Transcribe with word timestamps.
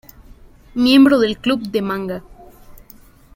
Miembro 0.73 1.19
del 1.19 1.37
club 1.37 1.61
de 1.61 1.79
manga. 1.83 2.23